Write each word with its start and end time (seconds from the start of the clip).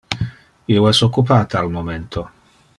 Io 0.77 0.87
es 0.93 1.03
occupate 1.09 1.61
al 1.61 1.71
momento. 1.79 2.29